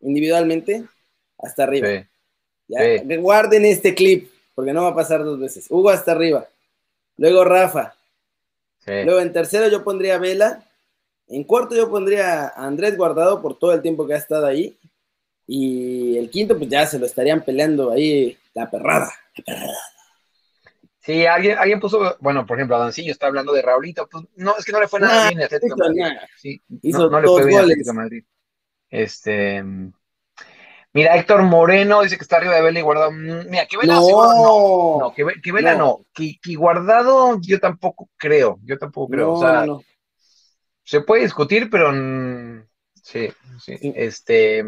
individualmente, 0.00 0.84
hasta 1.38 1.64
arriba. 1.64 1.88
Guarden 3.18 3.64
este 3.64 3.94
clip, 3.94 4.30
porque 4.54 4.72
no 4.72 4.84
va 4.84 4.90
a 4.90 4.94
pasar 4.94 5.24
dos 5.24 5.38
veces. 5.38 5.66
Hugo 5.68 5.90
hasta 5.90 6.12
arriba. 6.12 6.46
Luego 7.16 7.44
Rafa. 7.44 7.94
Luego 8.86 9.20
en 9.20 9.32
tercero 9.32 9.68
yo 9.68 9.84
pondría 9.84 10.18
Vela. 10.18 10.64
En 11.28 11.44
cuarto 11.44 11.76
yo 11.76 11.90
pondría 11.90 12.48
a 12.48 12.66
Andrés 12.66 12.96
Guardado 12.96 13.40
por 13.42 13.58
todo 13.58 13.72
el 13.72 13.82
tiempo 13.82 14.06
que 14.06 14.14
ha 14.14 14.18
estado 14.18 14.46
ahí. 14.46 14.76
Y 15.52 16.16
el 16.16 16.30
quinto, 16.30 16.56
pues 16.56 16.70
ya 16.70 16.86
se 16.86 16.96
lo 16.96 17.06
estarían 17.06 17.42
peleando 17.42 17.90
ahí 17.90 18.38
la 18.54 18.70
perrada. 18.70 19.12
Sí, 21.00 21.26
alguien, 21.26 21.58
alguien 21.58 21.80
puso, 21.80 22.16
bueno, 22.20 22.46
por 22.46 22.56
ejemplo, 22.56 22.76
Adancillo 22.76 23.10
está 23.10 23.26
hablando 23.26 23.52
de 23.52 23.60
Raulito, 23.60 24.08
pues 24.08 24.26
no, 24.36 24.54
es 24.56 24.64
que 24.64 24.70
no 24.70 24.80
le 24.80 24.86
fue 24.86 25.00
nada 25.00 25.28
bien 25.28 25.42
Atlético 25.42 25.76
Madrid. 25.76 26.04
Sí, 26.36 26.62
hizo 26.82 27.10
no, 27.10 27.20
le 27.20 27.26
fue 27.26 27.46
bien 27.46 27.62
Atlético 27.62 27.92
Madrid. 27.94 28.22
Este, 28.88 29.64
mira, 30.92 31.16
Héctor 31.16 31.42
Moreno 31.42 32.02
dice 32.02 32.16
que 32.16 32.22
está 32.22 32.36
arriba 32.36 32.54
de 32.54 32.62
Vela 32.62 32.78
y 32.78 32.82
Guardado. 32.82 33.10
Mm, 33.10 33.50
mira, 33.50 33.66
que 33.66 33.76
Vela 33.76 33.94
no, 33.94 34.98
no, 35.00 35.12
que, 35.12 35.52
Vela 35.52 35.74
no, 35.74 36.06
Que, 36.14 36.38
Guardado 36.54 37.40
yo 37.40 37.58
tampoco 37.58 38.08
creo, 38.16 38.60
yo 38.62 38.78
tampoco 38.78 39.10
creo, 39.10 39.32
o 39.32 39.40
sea, 39.40 39.66
se 40.84 41.00
puede 41.00 41.24
discutir, 41.24 41.68
pero 41.70 41.90
sí, 43.02 43.28
sí, 43.58 43.76
este 43.96 44.64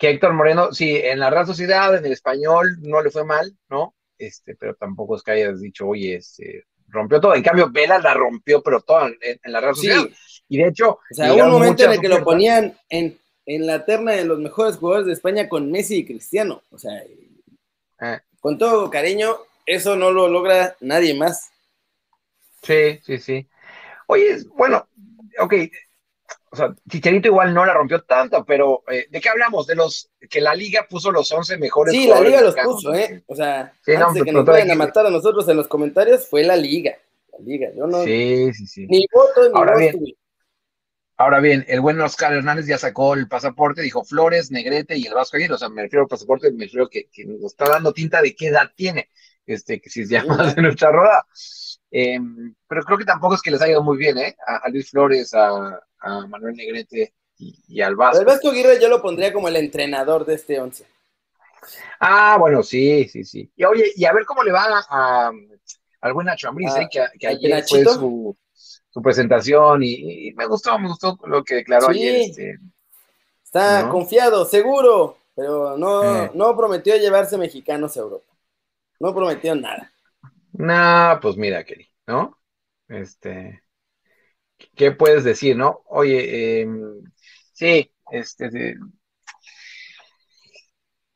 que 0.00 0.08
Héctor 0.08 0.32
Moreno, 0.32 0.72
sí, 0.72 0.96
en 0.96 1.20
la 1.20 1.28
Real 1.28 1.46
Sociedad, 1.46 1.94
en 1.94 2.06
el 2.06 2.12
español, 2.12 2.78
no 2.80 3.02
le 3.02 3.10
fue 3.10 3.22
mal, 3.22 3.54
¿no? 3.68 3.94
Este, 4.16 4.56
pero 4.56 4.74
tampoco 4.74 5.14
es 5.14 5.22
que 5.22 5.32
hayas 5.32 5.60
dicho, 5.60 5.86
oye, 5.86 6.16
este, 6.16 6.64
rompió 6.88 7.20
todo. 7.20 7.34
En 7.34 7.42
cambio, 7.42 7.70
Vela 7.70 7.98
la 7.98 8.14
rompió, 8.14 8.62
pero 8.62 8.80
todo 8.80 9.08
en, 9.08 9.38
la 9.44 9.60
Real 9.60 9.74
Sociedad. 9.74 10.08
Y 10.48 10.56
de 10.56 10.68
hecho. 10.68 10.92
O 10.92 11.14
sea, 11.14 11.34
hubo 11.34 11.44
un 11.44 11.50
momento 11.50 11.84
en 11.84 11.92
el 11.92 12.00
que 12.00 12.08
lo 12.08 12.24
ponían 12.24 12.74
en, 12.88 13.18
en, 13.44 13.66
la 13.66 13.84
terna 13.84 14.12
de 14.12 14.24
los 14.24 14.38
mejores 14.38 14.78
jugadores 14.78 15.06
de 15.06 15.12
España 15.12 15.50
con 15.50 15.70
Messi 15.70 15.98
y 15.98 16.06
Cristiano. 16.06 16.62
O 16.70 16.78
sea, 16.78 17.04
ah. 18.00 18.22
con 18.40 18.56
todo 18.56 18.88
cariño, 18.88 19.36
eso 19.66 19.96
no 19.96 20.10
lo 20.12 20.28
logra 20.28 20.76
nadie 20.80 21.12
más. 21.12 21.50
Sí, 22.62 22.98
sí, 23.04 23.18
sí. 23.18 23.46
Oye, 24.06 24.38
bueno, 24.54 24.88
ok, 25.40 25.54
o 26.52 26.56
sea, 26.56 26.74
Chicharito 26.88 27.28
igual 27.28 27.54
no 27.54 27.64
la 27.64 27.72
rompió 27.72 28.02
tanto, 28.02 28.44
pero 28.44 28.82
eh, 28.90 29.06
¿de 29.08 29.20
qué 29.20 29.28
hablamos? 29.28 29.68
De 29.68 29.76
los 29.76 30.10
que 30.28 30.40
la 30.40 30.52
liga 30.54 30.84
puso 30.88 31.12
los 31.12 31.30
11 31.30 31.58
mejores. 31.58 31.94
Sí, 31.94 32.08
la 32.08 32.20
liga 32.20 32.40
los 32.40 32.56
puso, 32.56 32.92
¿eh? 32.92 33.22
O 33.26 33.36
sea, 33.36 33.72
antes 33.86 34.14
de 34.14 34.22
que 34.24 34.32
nos 34.32 34.44
vayan 34.44 34.70
a 34.72 34.74
matar 34.74 35.06
a 35.06 35.10
nosotros 35.10 35.48
en 35.48 35.56
los 35.56 35.68
comentarios, 35.68 36.26
fue 36.26 36.42
la 36.42 36.56
liga. 36.56 36.96
La 37.32 37.38
liga, 37.38 37.68
yo 37.76 37.86
no. 37.86 38.02
Sí, 38.02 38.52
sí, 38.52 38.66
sí. 38.66 38.86
Ni 38.88 39.06
voto 39.12 39.48
ni 39.48 39.56
ahora 39.56 39.76
bien, 39.76 40.04
ahora 41.16 41.38
bien, 41.38 41.64
el 41.68 41.80
buen 41.80 42.00
Oscar 42.00 42.32
Hernández 42.32 42.66
ya 42.66 42.78
sacó 42.78 43.14
el 43.14 43.28
pasaporte, 43.28 43.82
dijo 43.82 44.02
Flores, 44.02 44.50
Negrete 44.50 44.96
y 44.96 45.06
el 45.06 45.14
Vasco 45.14 45.36
Aguirre. 45.36 45.54
O 45.54 45.58
sea, 45.58 45.68
me 45.68 45.82
refiero 45.82 46.02
al 46.02 46.08
pasaporte, 46.08 46.50
me 46.50 46.64
refiero 46.64 46.88
que, 46.88 47.08
que 47.12 47.26
nos 47.26 47.44
está 47.44 47.68
dando 47.68 47.92
tinta 47.92 48.20
de 48.20 48.34
qué 48.34 48.48
edad 48.48 48.72
tiene, 48.74 49.08
este, 49.46 49.80
que 49.80 49.88
si 49.88 50.00
es 50.00 50.08
ya 50.08 50.24
más 50.24 50.56
de 50.56 50.62
nuestra 50.62 50.90
roda. 50.90 51.24
Em, 51.92 52.54
pero 52.66 52.82
creo 52.82 52.98
que 52.98 53.04
tampoco 53.04 53.36
es 53.36 53.42
que 53.42 53.52
les 53.52 53.62
haya 53.62 53.72
ido 53.72 53.84
muy 53.84 53.98
bien, 53.98 54.18
¿eh? 54.18 54.36
a 54.46 54.68
Luis 54.68 54.90
Flores, 54.90 55.32
a 55.34 55.80
a 56.00 56.26
Manuel 56.26 56.56
Negrete 56.56 57.14
y, 57.36 57.80
al 57.80 57.96
Vasco. 57.96 58.20
El 58.20 58.26
Vasco 58.26 58.50
Aguirre 58.50 58.80
yo 58.80 58.88
lo 58.88 59.00
pondría 59.00 59.32
como 59.32 59.48
el 59.48 59.56
entrenador 59.56 60.24
de 60.26 60.34
este 60.34 60.60
once. 60.60 60.86
Ah, 61.98 62.36
bueno, 62.38 62.62
sí, 62.62 63.08
sí, 63.08 63.24
sí. 63.24 63.50
Y 63.56 63.64
oye, 63.64 63.92
y 63.94 64.04
a 64.04 64.12
ver 64.12 64.24
cómo 64.24 64.42
le 64.42 64.52
va 64.52 64.84
a, 64.88 65.30
al 66.00 66.12
buen 66.12 66.26
Nacho 66.26 66.48
Ambriz, 66.48 66.74
¿eh? 66.76 66.88
que, 66.90 67.04
que 67.18 67.26
ayer 67.26 67.64
fue 67.68 67.84
su, 67.84 68.36
su 68.90 69.02
presentación 69.02 69.82
y, 69.82 70.32
me 70.34 70.46
gustó, 70.46 70.78
me 70.78 70.88
gustó 70.88 71.18
lo 71.26 71.44
que 71.44 71.56
declaró 71.56 71.88
ayer. 71.88 72.16
Este, 72.16 72.58
Está 73.44 73.88
confiado, 73.88 74.44
seguro, 74.44 75.18
pero 75.34 75.76
no, 75.76 76.24
eh. 76.24 76.30
no 76.34 76.56
prometió 76.56 76.96
llevarse 76.96 77.36
mexicanos 77.36 77.96
a 77.96 78.00
Europa. 78.00 78.32
No 79.00 79.14
prometió 79.14 79.54
nada. 79.54 79.92
Nah, 80.52 81.18
pues 81.20 81.36
mira, 81.36 81.64
Kelly, 81.64 81.88
¿no? 82.06 82.38
Este, 82.88 83.62
¿qué 84.76 84.92
puedes 84.92 85.24
decir, 85.24 85.56
no? 85.56 85.82
Oye, 85.86 86.60
em, 86.62 87.02
sí, 87.52 87.90
este, 88.10 88.76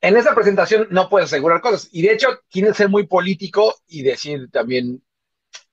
en 0.00 0.16
esa 0.16 0.34
presentación 0.34 0.88
no 0.90 1.08
puedes 1.08 1.26
asegurar 1.26 1.60
cosas. 1.60 1.88
Y 1.90 2.02
de 2.02 2.12
hecho, 2.12 2.28
tienes 2.48 2.72
que 2.72 2.78
ser 2.78 2.88
muy 2.88 3.06
político 3.06 3.74
y 3.86 4.02
decir 4.02 4.50
también 4.50 5.02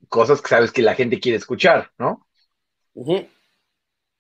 cosas 0.08 0.42
que 0.42 0.48
sabes 0.48 0.72
que 0.72 0.82
la 0.82 0.96
gente 0.96 1.20
quiere 1.20 1.38
escuchar, 1.38 1.92
¿no? 1.98 2.25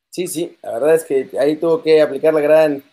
Sí, 0.09 0.27
sí, 0.27 0.57
la 0.61 0.73
verdad 0.73 0.95
es 0.95 1.05
que 1.05 1.29
ahí 1.39 1.55
tuvo 1.55 1.81
que 1.81 2.01
aplicar 2.01 2.33
la 2.33 2.41
gran, 2.41 2.83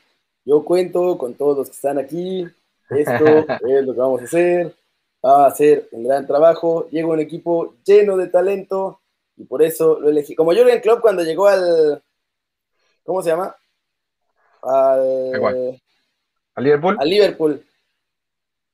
yo 0.45 0.65
cuento 0.65 1.19
con 1.19 1.35
todos 1.35 1.59
los 1.59 1.69
que 1.69 1.75
están 1.75 1.99
aquí, 1.99 2.47
esto 2.91 3.25
es 3.69 3.87
lo 3.87 3.95
que 3.95 4.01
vamos 4.01 4.21
a 4.21 4.25
hacer, 4.25 4.75
va 5.25 5.47
a 5.47 5.55
ser 5.55 5.89
un 5.91 6.05
gran 6.05 6.27
trabajo, 6.27 6.89
llega 6.91 7.09
un 7.09 7.21
equipo 7.21 7.75
lleno 7.85 8.17
de 8.17 8.29
talento 8.29 9.01
y 9.39 9.45
por 9.45 9.63
eso 9.63 9.99
lo 10.01 10.09
elegí. 10.09 10.35
Como 10.35 10.53
Jürgen 10.53 10.81
Klopp 10.81 11.01
cuando 11.01 11.23
llegó 11.23 11.49
al, 11.49 12.03
¿cómo 13.05 13.23
se 13.23 13.31
llama? 13.31 13.55
Al, 14.63 15.81
¿Al 16.55 16.65
Liverpool? 16.65 16.97
Al 16.99 17.09
Liverpool. 17.09 17.65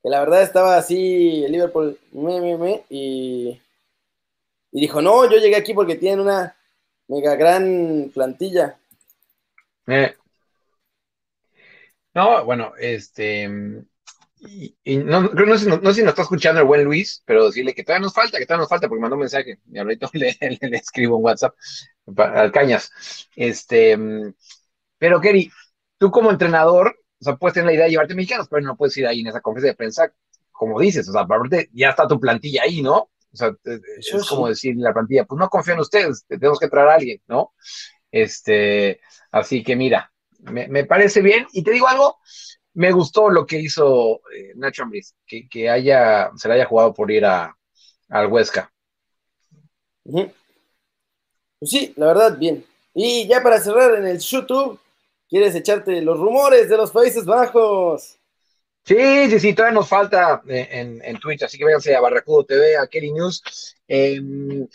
Que 0.02 0.08
la 0.08 0.20
verdad 0.20 0.42
estaba 0.42 0.76
así, 0.76 1.44
el 1.44 1.52
Liverpool, 1.52 1.98
me, 2.12 2.40
me, 2.40 2.56
me, 2.56 2.84
y, 2.90 3.60
y 4.72 4.80
dijo, 4.80 5.00
no, 5.00 5.30
yo 5.30 5.38
llegué 5.38 5.56
aquí 5.56 5.72
porque 5.72 5.96
tienen 5.96 6.20
una 6.20 6.56
mega 7.08 7.36
gran 7.36 8.10
plantilla. 8.12 8.78
Eh. 9.86 10.14
No, 12.14 12.44
bueno, 12.44 12.72
este. 12.78 13.48
Y, 14.46 14.98
no, 14.98 15.22
no, 15.22 15.58
sé, 15.58 15.68
no, 15.68 15.78
sé 15.90 15.94
si 15.94 16.02
nos 16.02 16.10
está 16.10 16.22
escuchando 16.22 16.60
el 16.60 16.66
buen 16.66 16.84
Luis, 16.84 17.22
pero 17.24 17.46
decirle 17.46 17.74
que 17.74 17.82
todavía 17.82 18.04
nos 18.04 18.14
falta, 18.14 18.38
que 18.38 18.46
todavía 18.46 18.62
nos 18.62 18.68
falta, 18.68 18.88
porque 18.88 19.00
mandó 19.00 19.16
un 19.16 19.20
mensaje. 19.20 19.58
Y 19.70 19.78
ahorita 19.78 20.10
le, 20.12 20.36
le, 20.40 20.76
escribo 20.76 21.16
un 21.16 21.24
WhatsApp 21.24 21.54
al 22.16 22.52
Cañas. 22.52 23.28
Este. 23.36 23.98
Pero, 24.98 25.20
Kerry, 25.20 25.50
tú 25.98 26.10
como 26.10 26.30
entrenador, 26.30 26.96
o 27.20 27.24
sea, 27.24 27.36
puedes 27.36 27.54
tener 27.54 27.66
la 27.66 27.74
idea 27.74 27.84
de 27.84 27.90
llevarte 27.90 28.14
mexicanos, 28.14 28.48
pero 28.48 28.62
no 28.62 28.76
puedes 28.76 28.96
ir 28.96 29.06
ahí 29.06 29.20
en 29.20 29.28
esa 29.28 29.40
conferencia 29.40 29.72
de 29.72 29.76
prensa, 29.76 30.12
como 30.52 30.80
dices, 30.80 31.08
o 31.08 31.12
sea, 31.12 31.22
aparte 31.22 31.70
ya 31.72 31.90
está 31.90 32.06
tu 32.06 32.20
plantilla 32.20 32.62
ahí, 32.62 32.82
¿no? 32.82 33.10
O 33.32 33.36
sea, 33.36 33.52
es 33.64 34.28
como 34.28 34.48
decir 34.48 34.76
la 34.76 34.92
plantilla, 34.92 35.24
pues 35.24 35.38
no 35.38 35.48
confío 35.48 35.74
en 35.74 35.80
ustedes, 35.80 36.24
tenemos 36.28 36.60
que 36.60 36.68
traer 36.68 36.88
a 36.88 36.94
alguien, 36.94 37.20
¿no? 37.26 37.52
Este, 38.12 39.00
así 39.32 39.64
que 39.64 39.74
mira, 39.74 40.12
me, 40.52 40.84
parece 40.84 41.20
bien. 41.20 41.46
Y 41.52 41.62
te 41.62 41.72
digo 41.72 41.88
algo, 41.88 42.18
me 42.74 42.92
gustó 42.92 43.30
lo 43.30 43.46
que 43.46 43.60
hizo 43.60 44.20
eh, 44.32 44.52
Nacho 44.56 44.82
Ambriz, 44.82 45.14
que, 45.26 45.70
haya, 45.70 46.30
se 46.36 46.48
le 46.48 46.54
haya 46.54 46.66
jugado 46.66 46.92
por 46.92 47.10
ir 47.10 47.24
a, 47.24 47.56
al 48.08 48.26
Huesca. 48.26 48.70
Pues 50.04 50.30
sí, 51.62 51.94
la 51.96 52.06
verdad, 52.06 52.36
bien. 52.38 52.64
Y 52.92 53.26
ya 53.26 53.42
para 53.42 53.60
cerrar 53.60 53.94
en 53.94 54.06
el 54.06 54.18
YouTube, 54.18 54.78
¿quieres 55.28 55.54
echarte 55.54 56.02
los 56.02 56.18
rumores 56.18 56.68
de 56.68 56.76
los 56.76 56.90
Países 56.90 57.24
Bajos? 57.24 58.18
Sí, 58.84 59.30
sí, 59.30 59.40
sí, 59.40 59.54
todavía 59.54 59.76
nos 59.76 59.88
falta 59.88 60.42
eh, 60.46 60.68
en, 60.70 61.00
en 61.02 61.18
Twitch, 61.18 61.42
así 61.42 61.56
que 61.56 61.64
véanse 61.64 61.96
a 61.96 62.00
Barracudo 62.00 62.44
TV, 62.44 62.76
a 62.76 62.86
Kelly 62.86 63.12
News. 63.12 63.42
Em, 63.88 64.68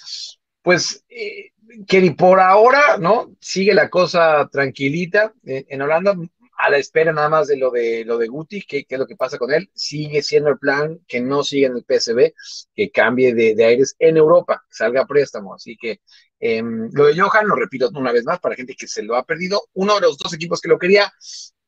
pues, 0.63 1.03
eh, 1.09 1.51
Kelly, 1.87 2.11
por 2.11 2.39
ahora, 2.39 2.97
¿no? 2.97 3.31
Sigue 3.39 3.73
la 3.73 3.89
cosa 3.89 4.49
tranquilita 4.51 5.33
en, 5.43 5.81
Holanda, 5.81 6.15
a 6.59 6.69
la 6.69 6.77
espera 6.77 7.13
nada 7.13 7.29
más 7.29 7.47
de 7.47 7.55
lo 7.55 7.71
de 7.71 8.03
lo 8.03 8.17
de 8.17 8.27
Guti, 8.27 8.61
qué 8.63 8.85
es 8.87 8.99
lo 8.99 9.07
que 9.07 9.15
pasa 9.15 9.37
con 9.37 9.51
él. 9.53 9.69
Sigue 9.73 10.21
siendo 10.21 10.49
el 10.49 10.59
plan 10.59 10.99
que 11.07 11.21
no 11.21 11.41
siga 11.41 11.67
en 11.67 11.77
el 11.77 11.85
PSB, 11.85 12.33
que 12.75 12.91
cambie 12.91 13.33
de, 13.33 13.63
aires 13.63 13.95
en 13.97 14.17
Europa, 14.17 14.65
salga 14.69 15.07
préstamo. 15.07 15.53
Así 15.55 15.77
que 15.77 16.01
em, 16.37 16.89
lo 16.91 17.05
de 17.05 17.17
Johan, 17.17 17.47
lo 17.47 17.55
repito 17.55 17.89
una 17.95 18.11
vez 18.11 18.25
más 18.25 18.41
para 18.41 18.55
gente 18.55 18.75
que 18.75 18.87
se 18.87 19.03
lo 19.03 19.15
ha 19.15 19.23
perdido. 19.23 19.61
Uno 19.73 19.95
de 19.95 20.01
los 20.01 20.17
dos 20.17 20.33
equipos 20.33 20.59
que 20.59 20.67
lo 20.67 20.77
quería 20.77 21.13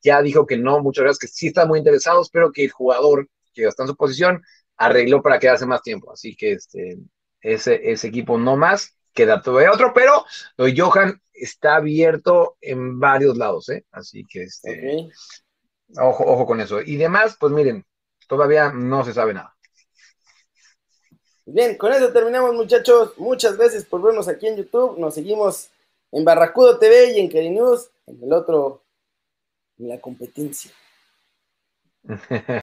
ya 0.04 0.21
dijo 0.21 0.45
que 0.45 0.58
no, 0.58 0.82
muchas 0.82 1.04
gracias, 1.04 1.19
que 1.19 1.27
sí 1.27 1.47
están 1.47 1.69
muy 1.69 1.80
interesados, 1.80 2.30
pero 2.30 2.51
que 2.51 2.65
el 2.65 2.71
jugador 2.71 3.30
que 3.54 3.63
está 3.63 3.84
en 3.84 3.89
su 3.89 3.95
posición 3.95 4.41
arregló 4.75 5.21
para 5.21 5.39
quedarse 5.39 5.65
más 5.65 5.82
tiempo. 5.84 6.12
Así 6.12 6.36
que 6.36 6.54
este, 6.54 6.97
ese, 7.39 7.91
ese 7.91 8.08
equipo 8.10 8.38
no 8.38 8.58
más, 8.58 8.97
queda 9.13 9.41
todavía 9.41 9.71
otro, 9.71 9.93
pero 9.93 10.25
lo 10.58 10.65
de 10.65 10.75
Johan 10.77 11.21
está 11.43 11.75
abierto 11.75 12.58
en 12.62 12.99
varios 12.99 13.38
lados, 13.38 13.69
¿eh? 13.69 13.86
Así 13.91 14.25
que 14.25 14.43
este, 14.43 15.10
ojo, 15.97 16.23
ojo 16.25 16.45
con 16.45 16.62
eso. 16.62 16.82
Y 16.82 16.95
demás, 16.97 17.38
pues 17.39 17.51
miren, 17.51 17.86
todavía 18.27 18.71
no 18.71 19.04
se 19.04 19.13
sabe 19.13 19.34
nada. 19.34 19.56
Bien, 21.45 21.77
con 21.77 21.91
eso 21.91 22.13
terminamos, 22.13 22.54
muchachos. 22.54 23.17
Muchas 23.17 23.58
gracias 23.58 23.84
por 23.84 24.01
vernos 24.01 24.27
aquí 24.27 24.47
en 24.47 24.58
YouTube. 24.58 24.97
Nos 24.97 25.15
seguimos 25.15 25.69
en 26.12 26.23
Barracudo 26.23 26.77
TV 26.77 27.12
y 27.12 27.19
en 27.19 27.30
Keri 27.30 27.49
News, 27.49 27.89
en 28.06 28.23
el 28.23 28.32
otro 28.32 28.84
la 29.77 29.99
competencia. 29.99 30.71